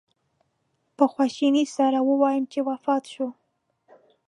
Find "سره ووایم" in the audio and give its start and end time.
1.77-2.43